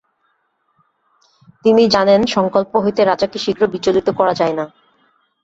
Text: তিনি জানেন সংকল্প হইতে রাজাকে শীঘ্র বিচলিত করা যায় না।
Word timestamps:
তিনি 1.65 1.83
জানেন 1.87 2.21
সংকল্প 2.35 2.73
হইতে 2.83 3.01
রাজাকে 3.03 3.37
শীঘ্র 3.39 3.63
বিচলিত 3.73 4.07
করা 4.19 4.33
যায় 4.33 4.55
না। 4.55 4.65